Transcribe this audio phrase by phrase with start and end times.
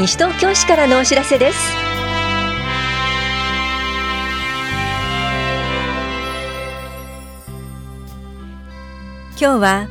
[0.00, 1.58] 西東京市からのお知らせです。
[9.38, 9.88] 今日は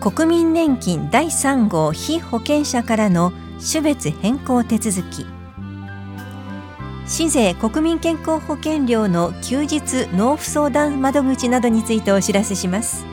[0.00, 3.32] 国民年金第3号被保険者からの
[3.64, 5.24] 種別変更手続き。
[7.06, 13.06] 市税国民健康保険料の休日納付相談窓口などについてお知らせします。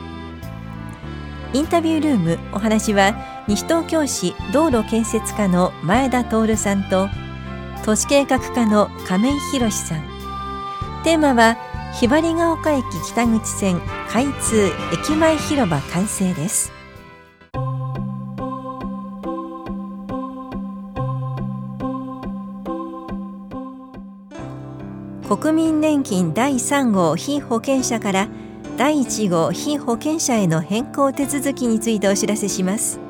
[1.52, 7.08] インタビュールームお話は西東京市道路建設課の前田徹さんと
[7.84, 10.02] 都市計画課の亀井博さん。
[11.02, 11.56] テーマは
[11.92, 16.72] ひばりが丘駅北口線開通駅前広場完成です。
[25.28, 28.28] 国民年金第3号被保険者から
[28.76, 33.01] 第1号被保険者への変更手続きについてお知らせします。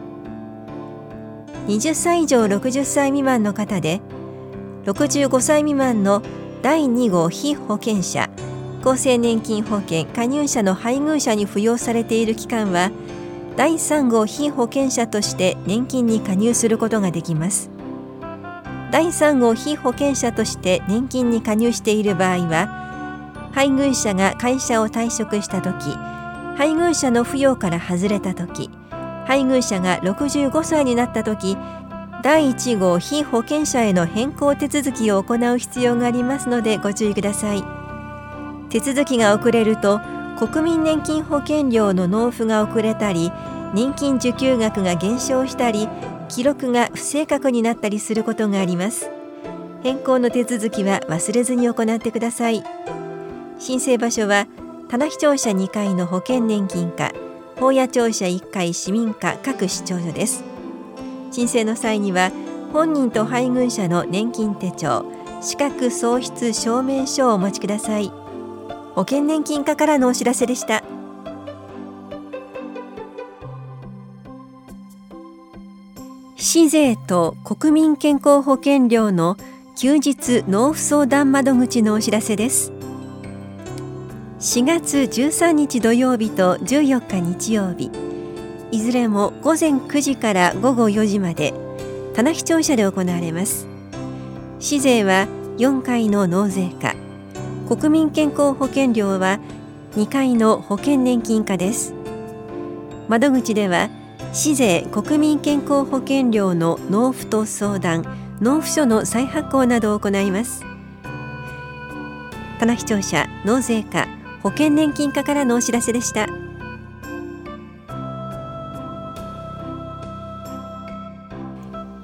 [1.66, 4.00] 20歳以上60歳未満の方で
[4.84, 6.22] 65歳未満の
[6.62, 8.28] 第2号被保険者
[8.84, 12.90] 厚生年金保険加入者の配偶者に扶養されている期間は
[13.56, 17.70] 第3号被保険者として年金に加入することができます。
[18.90, 25.90] 第3号被保険者として年金に加入している場合は配偶者が会社を退職した時
[26.58, 28.68] 配偶者の扶養から外れた時
[29.32, 31.56] 配偶者が65歳になった時
[32.22, 37.64] 第1号被保険者への変更手続きを行う必要がありますのでご注意ください。
[38.68, 40.00] 手続きが遅れると
[40.38, 43.32] 国民年金保険料の納付が遅れたり
[43.72, 45.88] 年金受給額が減少したり
[46.28, 49.08] 記録が不正確になったりすることがあります。
[49.82, 52.62] 変更の手続きは忘れずに行ってください。
[53.58, 54.46] 申請場所は
[54.90, 57.12] 棚視聴者2階の保険年金課。
[57.62, 60.42] 法屋庁舎1階市民課各市庁所です。
[61.30, 62.32] 申請の際には
[62.72, 65.04] 本人と配偶者の年金手帳
[65.40, 68.10] 資格喪失証明書をお持ちください。
[68.96, 70.82] 保険年金課からのお知らせでした。
[76.34, 79.36] 市税と国民健康保険料の
[79.76, 82.81] 休日納付相談窓口のお知らせです。
[84.42, 87.92] 4月13日土曜日と14日日曜日。
[88.72, 91.54] いずれも午前9時から午後4時まで
[92.12, 93.68] 棚視聴者で行われます。
[94.58, 96.96] 市税は4回の納税課。
[97.68, 99.38] 国民健康保険料は
[99.94, 101.94] 2回の保険年金課です。
[103.08, 103.90] 窓口では
[104.32, 108.04] 市税国民健康保険料の納付と相談
[108.40, 110.64] 納付書の再発行などを行います。
[112.58, 114.21] 棚視聴者納税課。
[114.42, 116.26] 保険年金課からのお知らせでした。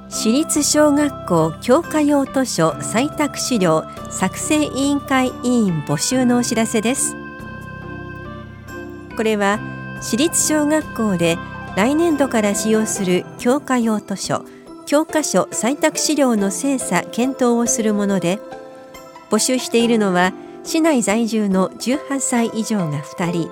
[0.09, 7.15] 私立小学校教科用図書採択資料作成委員会委員募集のお知らせです。
[9.17, 9.59] これは
[10.01, 11.39] 私立小学校で
[11.77, 14.45] 来年度から使用する教科用図書
[14.87, 18.41] 教科書採択資料の精査検討をするもので
[19.31, 20.33] 募集しているのは
[20.69, 23.51] 市内在住の18歳以上が2人。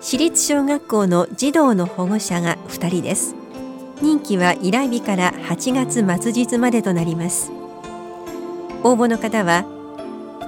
[0.00, 3.34] 私立小学校の児童の保護者が2人です。
[4.00, 7.52] 任期は依頼日から8月末日までとなります。
[8.82, 9.66] 応募の方は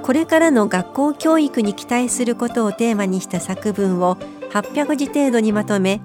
[0.02, 4.16] これからの学校教育に期待することをテーマにした作文を
[4.52, 6.00] 800字程度にまとめ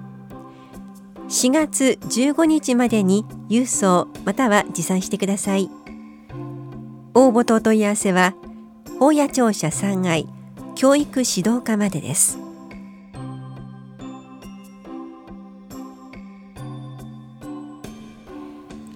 [1.30, 5.70] 4月15日までに郵送または持参してください。
[7.14, 8.34] 応募とお問い合わせは
[9.00, 10.28] 法屋庁舎3階
[10.74, 12.38] 教育指導課までです。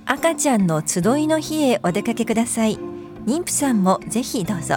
[0.05, 2.77] 赤ちゃんの集いの日へお出かけください。
[3.25, 4.77] 妊婦さんもぜひどうぞ。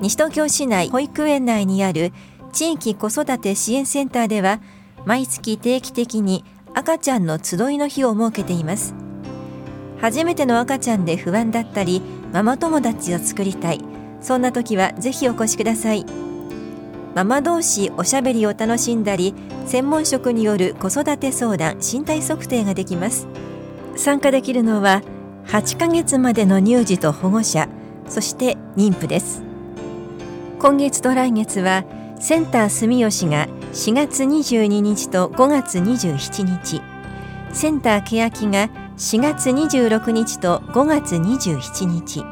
[0.00, 2.14] 西東京市内保育園内にある
[2.54, 4.62] 地域子育て支援センターでは
[5.04, 8.94] 毎月定期的に赤ちゃんの集いの日を設けています。
[10.00, 12.00] 初めての赤ちゃんで不安だったり
[12.36, 13.80] ママ友達を作りたい。
[14.20, 16.04] そんな時はぜひお越しください。
[17.14, 19.34] ママ同士おしゃべりを楽しんだり
[19.64, 23.26] 専門職による子育て相談身体測定ができます。
[23.96, 25.00] 参加できるのは
[25.46, 27.70] 8ヶ月までの乳児と保護者
[28.06, 29.42] そして妊婦です。
[30.58, 31.84] 今月と来月は
[32.20, 36.82] センター住吉が4月22日と5月27日。
[37.54, 38.68] センター欅が
[38.98, 42.24] 4月26日と5月27日。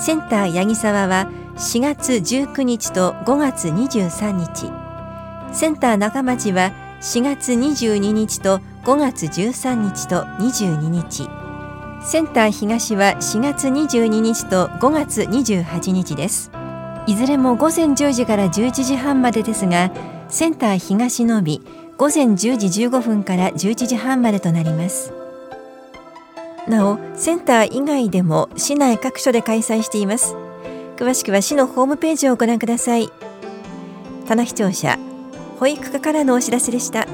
[0.00, 4.72] センター八木沢は4月19日と5月23日。
[5.52, 11.28] センター中町は4月22日と5月13日と22日。
[12.04, 16.50] センター東は4月22日と5月28日です。
[17.06, 19.92] いずれも午前10時から11時半までですが
[20.28, 21.62] センター東のみ
[21.96, 25.17] 午前10時15分から11時半までとなります。
[26.68, 30.34] なおセンター以外でも市内各所で開催しています。
[30.96, 33.10] 詳しくは市のホームページをご覧ください。
[34.26, 34.98] 棚視聴者
[35.58, 37.06] 保育課からのお知らせでした。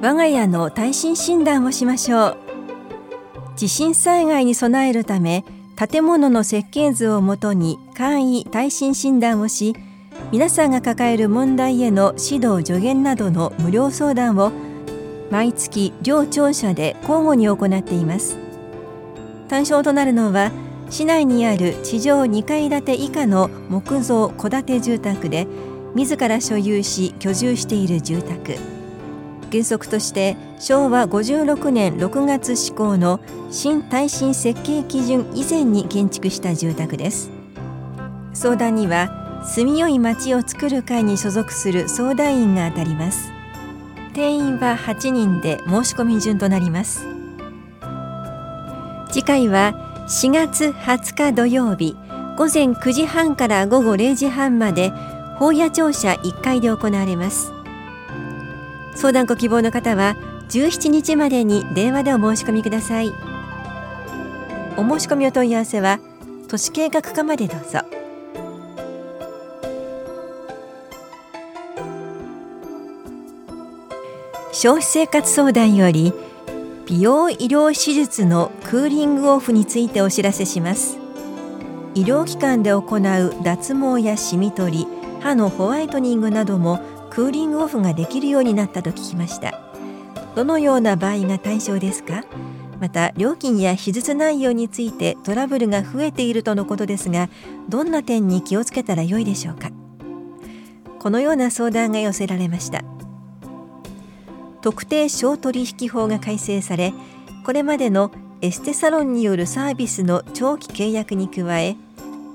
[0.00, 2.36] 我が家の耐震診断をしましょう。
[3.56, 5.44] 地震災害に備えるため
[5.74, 9.74] 建物の設計図をもとに簡易耐震診断をし
[10.30, 14.52] 皆さんが抱える問題への指導助言などの無料相談を
[15.30, 18.36] 毎月両庁舎で交互に行っています。
[19.48, 20.52] 対象となるのは
[20.90, 25.46] 市内にある地上2階建て以下の木造戸建て住宅で
[25.94, 28.56] 自ら所有し居住している住宅。
[29.50, 33.20] 原則として昭和56年6月施行の
[33.50, 37.30] 新耐震設計基準以前に建築した住宅です。
[38.34, 43.32] 相談には住みよい町を作る会に所属する相談員が当たります。
[44.12, 47.06] 定員は8人で申し込み順となります。
[49.10, 51.96] 次回は4月20日土曜日
[52.36, 54.90] 午前9時半から午後0時半まで
[55.38, 57.50] 法屋庁舎1階で行われます。
[58.96, 60.16] 相談ご希望の方は
[60.50, 63.12] 17日までに電話でお申し込みください。
[64.76, 66.00] お申し込みお問い合わせは
[66.48, 67.80] 都市計画課までどうぞ。
[74.60, 76.12] 消費生活相談より
[76.84, 80.98] 美容医療手術のクーリングオフについてお知らせします。
[81.94, 84.86] 医療機関で行う脱毛やシミ取り
[85.20, 89.60] 歯のホワイトニングなどもクーリングオフができるようになったと聞きました。
[90.34, 92.24] どのような場合が対象ですか？
[92.80, 97.30] また料金や手術内容についてトラブルが増えているとのことですが
[97.68, 99.70] どんな点に気をつけたらよいでしょうか？
[100.98, 102.82] このような相談が寄せられました。
[104.60, 106.92] 特定商取引法が改正され
[107.44, 108.10] これまでの
[108.40, 111.76] エステサロンによるサービスの長期契約に加え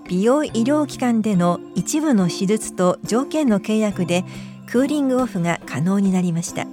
[0.07, 4.25] 美容医療機関での一部の手術と条件の契約で
[4.67, 6.65] クーリングオフが可能になりました。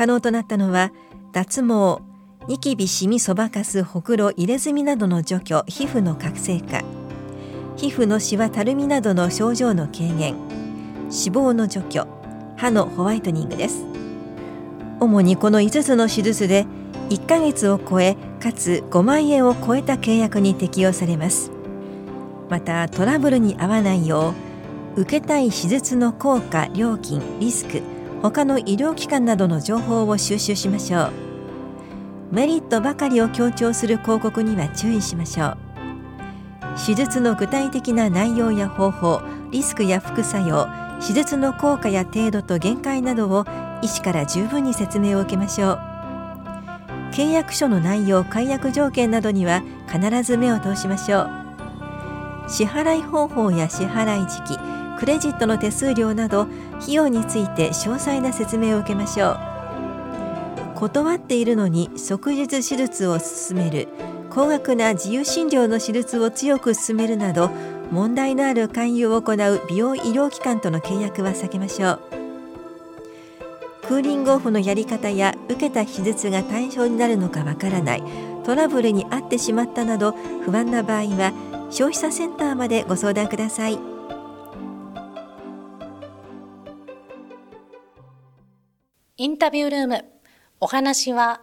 [0.00, 0.92] 可能となったのは
[1.32, 2.00] 脱毛
[2.48, 6.82] ニキビシミそばかすほくろ入れ墨などの除去皮膚の活性化
[7.76, 12.06] 皮膚のシワたるみなどの症状の軽減脂肪の除去
[12.60, 13.86] 歯のホワイトニングです。
[15.00, 16.66] 主にこの5つの手術で
[17.08, 21.50] 1ヶ月を超えかつ5万円を超えた契約に適用されます。
[22.50, 24.34] またトラブルに合わないよ
[24.94, 27.80] う受けたい手術の効果料金リスク
[28.20, 31.12] 他の医療機関などの情報を収集しましょう。
[32.30, 35.56] メリットばかりを強調する広告には注意しましょう。
[36.86, 40.68] 手術の具体的な内容や方法リスクや副作用
[41.00, 43.44] 手術の効果や程度と限界などを
[43.82, 45.78] 医師から十分に説明を受けましょう。
[47.12, 51.30] 契約書の内容解約条件などには必ず目を通しましょう。
[52.48, 54.58] 支払い方法や支払い時期
[54.98, 56.46] クレジットの手数料など
[56.80, 59.38] 費用について詳細な説明を受けましょう。
[60.74, 63.88] 断っているのに即日手術を進める
[64.30, 67.50] 高額な自由診療の手術を強く進めるなど
[67.90, 72.00] 問題のある勧誘を行う美容医療機関との契約は避けましょう。
[73.82, 78.02] クーリングオフのやり方や受けた手術が対象になるのかわからない。
[78.44, 80.12] トラブルに遭ってしまったなど
[80.44, 81.32] 不安な場合は
[81.70, 83.78] 消費者センターまでご相談ください。
[89.16, 90.04] インタビュールーム。
[90.60, 91.40] お話は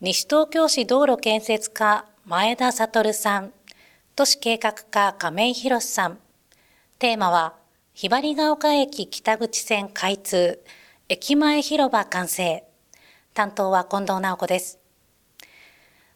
[0.00, 3.52] 西東京市道路建設課前田悟さん。
[4.16, 6.18] 都市計画課亀井博さん。
[7.00, 7.54] テーマは、
[7.94, 10.62] ひばりが丘駅北口線開通、
[11.08, 12.62] 駅前広場完成。
[13.34, 14.78] 担当は近藤直子です。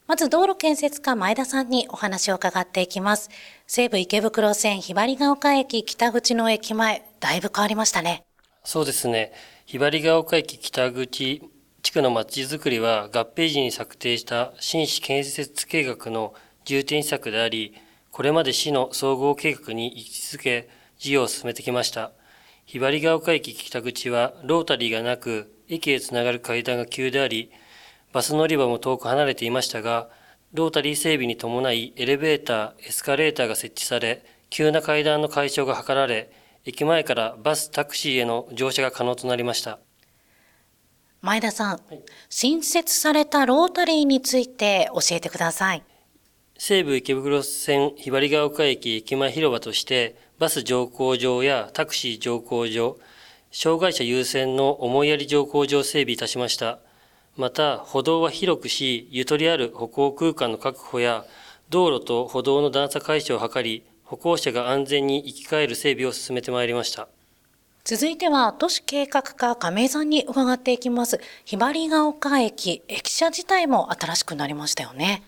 [0.07, 3.31] まず道路建設課前田さんにお話を伺っていきます。
[3.67, 8.23] 西武池袋線ひばりが丘駅北口の駅前、だいぶ変わりましたね。
[8.63, 9.33] そうですね。
[9.67, 11.51] ひばりが丘駅北口
[11.83, 16.33] 地区のまちづくりは合併時に策定した新市建設計画の
[16.65, 17.75] 重点施策であり、
[18.19, 22.11] これまで市の総合計画に位置づけ、事業を進めてきました。
[22.67, 27.53] ひばりが丘駅北口はロータリーがなく、駅へつながる階段が急であり、
[28.13, 30.11] バス乗り場も遠く離れていましたが、
[30.53, 36.33] ロータリー整備に伴いエレベーター、エスカレーターが設置され、急な階段の解消が図られ、
[36.65, 39.79] 駅前からバス、タクシーへの乗車が可能となりました。
[41.21, 45.85] 前田さん、はい、新設されたロータリーについて教えてください。
[46.61, 52.97] 西武池袋線ひばりが丘駅駅前広場として、バス乗降場やタクシー乗降場、
[53.53, 56.81] 障害者優先の思いやり乗降場を整備いたしました。
[57.37, 61.25] また、歩道は広くし、ゆとりある歩行空間の確保や、
[61.71, 67.07] 道路と歩道の段差解消を図り、歩行者が安全に行き換える整備を進めてまいりました。
[67.85, 71.21] 続いては都市計画課亀井さんに伺っていきます。
[71.45, 75.23] ひばりが丘駅、駅舎自体も新しくなりましたよね。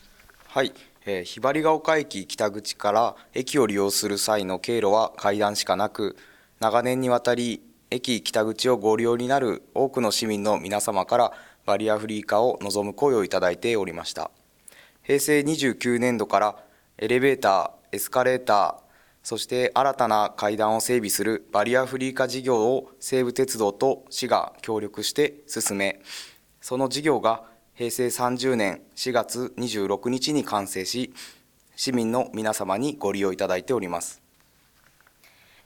[0.49, 0.73] はい。
[1.11, 6.17] えー、ひばりが丘駅北口から駅を利用する際の経路は階段しかなく、
[6.61, 11.33] 長年にわたり駅北口をご利用になる多くの市民の皆様から
[11.67, 14.31] バリアフリー化を望む声をいただいておりました。
[15.03, 16.57] 平成29年度から
[16.99, 18.75] エレベーター、エスカレーター、
[19.25, 26.01] そして新たな階段を整備するバリアフリー化事業を西武鉄道と市が協力して進め、
[26.61, 27.50] その事業が
[27.81, 31.15] 平成30年4月26日に完成し、
[31.77, 34.21] 市民の皆様にご利用いただいております。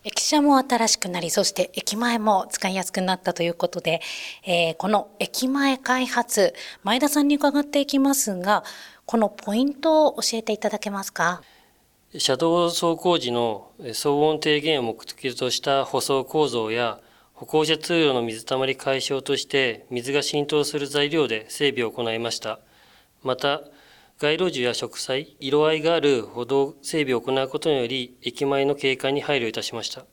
[0.04, 4.00] 駅舎も新しくなり、そして駅前も使いやすくなったということで、
[4.46, 6.54] えー、この駅前開発、
[6.84, 8.62] 前田さんに伺っていきますが、
[9.06, 11.42] このポイントを教えていただけますか？
[12.16, 17.00] 車道走行時の騒音低減を目的とした舗装構造や
[17.44, 22.58] 歩行者通路の水たまり解消として水が浸透する材料で整備を行いました。
[23.22, 23.60] また、
[24.18, 30.06] 街路樹や植栽、色合いがある歩道整備を行うことにより、駅前の景観に配慮いたしました。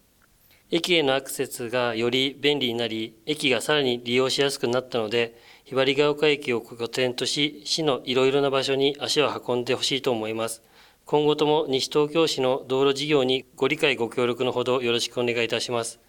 [0.71, 10.61] 駅へのアクセスがより便利になり、駅がさらに利用しやすくなったので、ひばりが丘駅を拠点とし、市のいろいろな場所に足を運んでほしいと思います。
[11.05, 16.01] 今後とも西東京市の道路事業にご理解ご協力のほどよろしくお願いいたします。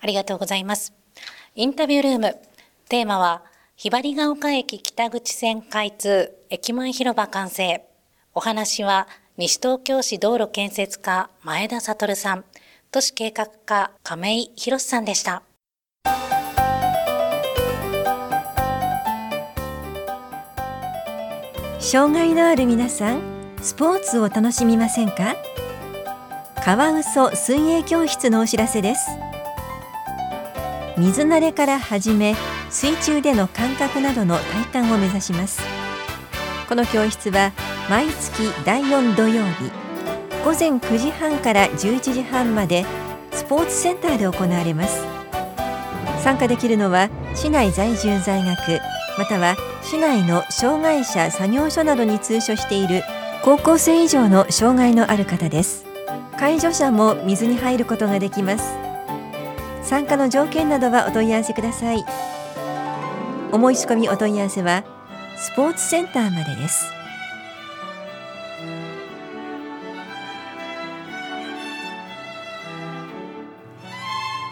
[0.00, 0.92] ありがとうございます。
[1.54, 2.36] インタビュールーム、
[2.88, 3.42] テーマは、
[3.76, 7.84] ひばりが丘駅北口線開通、駅前広場完成。
[8.34, 12.44] お話は、西東京市道路建設課前田悟さん、
[12.90, 15.42] 都市計画課亀井博さんでした。
[21.78, 23.20] 障害のある皆さん、
[23.62, 25.36] スポーツを楽しみませんか？
[26.62, 29.08] カワウソ水泳教室のお知らせです
[31.00, 32.36] 水慣れから始め
[32.68, 34.36] 水中での感覚などの
[34.70, 35.62] 体感を目指します。
[36.68, 37.52] この教室は
[37.88, 39.70] 毎月第4土曜日
[40.44, 42.84] 午前9時半から11時半まで
[43.32, 45.02] スポーツセンターで行われます。
[46.22, 48.80] 参加できるのは市内在住在学
[49.16, 53.04] または市内の障害者作業所などに通所している
[53.42, 55.86] 高校生以上の障害のある方です。
[56.38, 58.89] 介助者も水に入ることができます。
[59.90, 62.04] 参加の条件などはお問い合わせください。
[63.50, 64.84] お申し込みお問い合わせは
[65.36, 66.92] スポーツセンターまでです。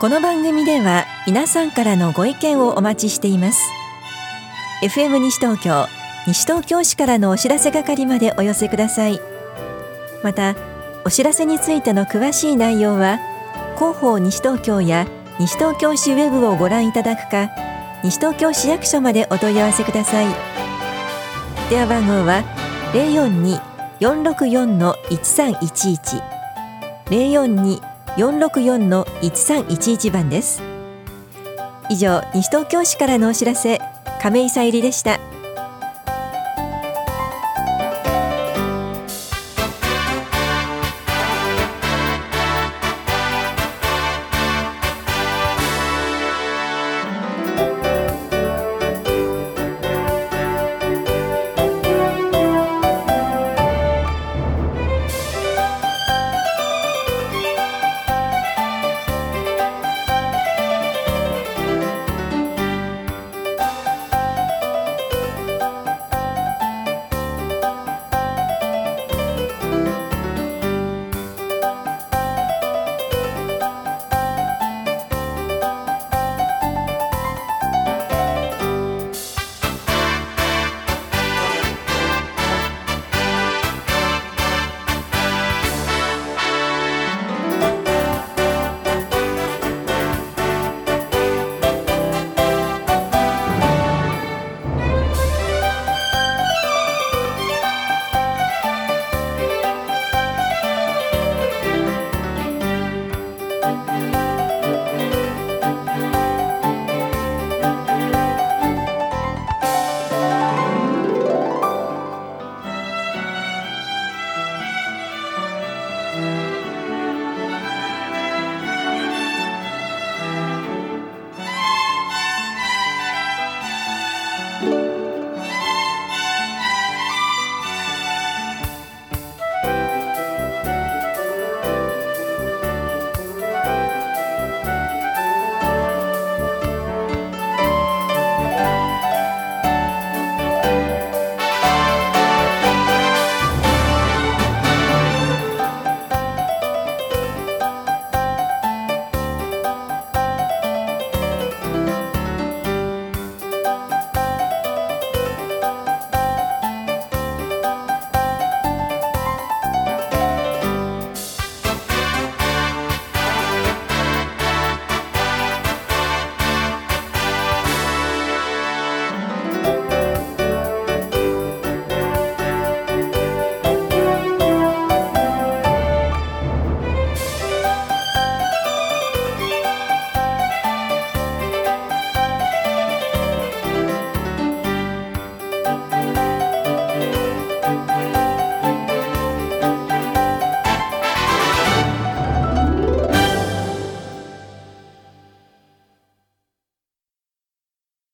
[0.01, 3.63] この番組では皆さんからのご意見をお待ちしています。
[4.83, 5.87] FM 西東京
[6.27, 9.21] 西東京市からのお知らせ係までお寄せください。
[10.25, 10.57] また
[11.05, 13.21] お知らせについての詳しい内容は
[13.77, 15.07] 広報西東京や
[15.39, 17.49] 西東京市ウェブをご覧いただくか
[18.03, 20.27] 西東京市役所までお問い合わせください。
[21.71, 22.43] 電話番号は
[24.01, 26.23] 042-464-1311
[28.17, 30.61] 042-464-1311番です。
[31.89, 33.81] 以上西東京市からのお知らせ
[34.21, 35.21] 亀井さゆりでした。